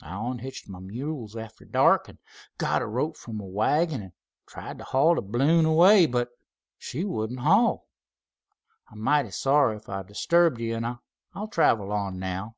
I 0.00 0.14
onhitched 0.14 0.70
my 0.70 0.78
mules 0.78 1.36
arter 1.36 1.66
dark, 1.66 2.08
an' 2.08 2.18
got 2.56 2.80
a 2.80 2.86
rope 2.86 3.14
from 3.14 3.36
my 3.36 3.44
wagon, 3.44 4.00
an' 4.04 4.12
tried 4.46 4.78
t' 4.78 4.84
haul 4.84 5.14
th' 5.16 5.30
balloon 5.30 5.66
away. 5.66 6.06
But 6.06 6.30
she 6.78 7.04
wouldn't 7.04 7.40
haul. 7.40 7.86
I'm 8.90 9.00
mighty 9.00 9.32
sorry 9.32 9.76
if 9.76 9.90
I 9.90 10.02
disturbed 10.02 10.60
ye' 10.62 10.72
an' 10.72 10.98
I'll 11.34 11.48
travel 11.48 11.92
on 11.92 12.18
now. 12.18 12.56